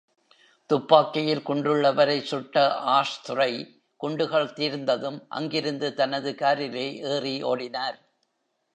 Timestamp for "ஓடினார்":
7.43-7.97